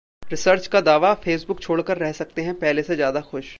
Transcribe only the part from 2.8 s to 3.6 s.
से ज्यादा खुश